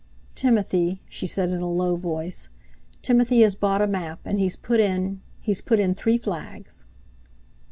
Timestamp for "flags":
6.17-6.85